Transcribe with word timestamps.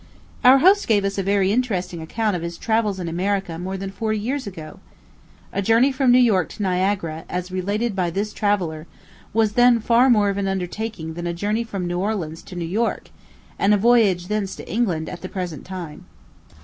Our 0.43 0.57
host 0.57 0.87
gave 0.87 1.05
us 1.05 1.19
a 1.19 1.21
very 1.21 1.51
interesting 1.51 2.01
account 2.01 2.35
of 2.35 2.41
his 2.41 2.57
travels 2.57 2.99
in 2.99 3.07
America 3.07 3.59
more 3.59 3.77
than 3.77 3.91
forty 3.91 4.17
years 4.17 4.47
ago. 4.47 4.79
A 5.53 5.61
journey 5.61 5.91
from 5.91 6.11
New 6.11 6.17
York 6.17 6.49
to 6.49 6.63
Niagara, 6.63 7.23
as 7.29 7.51
related 7.51 7.95
by 7.95 8.09
this 8.09 8.33
traveller, 8.33 8.87
was 9.31 9.51
then 9.53 9.79
far 9.79 10.09
more 10.09 10.29
of 10.29 10.39
an 10.39 10.47
undertaking 10.47 11.13
than 11.13 11.27
a 11.27 11.35
journey 11.35 11.63
from 11.63 11.85
New 11.85 11.99
Orleans 11.99 12.41
to 12.45 12.55
New 12.55 12.65
York, 12.65 13.11
and 13.59 13.75
a 13.75 13.77
voyage 13.77 14.25
thence 14.27 14.55
to 14.55 14.67
England, 14.67 15.07
at 15.07 15.21
the 15.21 15.29
present 15.29 15.65
time. 15.65 16.07